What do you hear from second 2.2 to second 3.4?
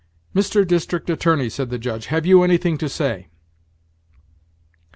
you anything to say?"